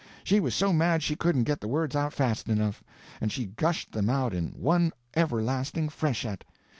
She 0.23 0.39
was 0.39 0.55
so 0.55 0.73
mad 0.73 1.03
she 1.03 1.15
couldn't 1.15 1.43
get 1.43 1.61
the 1.61 1.67
words 1.67 1.95
out 1.95 2.11
fast 2.11 2.49
enough, 2.49 2.83
and 3.21 3.31
she 3.31 3.45
gushed 3.45 3.91
them 3.91 4.09
out 4.09 4.33
in 4.33 4.47
one 4.53 4.93
everlasting 5.15 5.89
freshet. 5.89 6.43